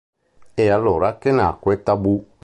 [0.55, 2.23] È allora che nacque "Taboo".